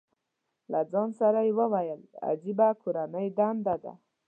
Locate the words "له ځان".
0.71-1.09